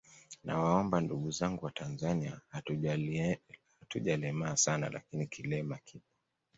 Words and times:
Nawaomba 0.43 1.01
ndugu 1.01 1.31
zangu 1.31 1.65
watanzania 1.65 2.41
hatujalemaa 3.79 4.55
sana 4.57 4.89
lakini 4.89 5.27
kilema 5.27 5.77
kipo 5.85 6.07